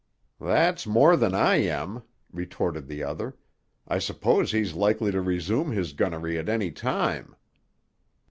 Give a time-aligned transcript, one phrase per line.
[0.39, 2.01] "That's more than I am,"
[2.33, 3.37] retorted the other.
[3.87, 7.35] "I suppose he's likely to resume his gunnery at any time."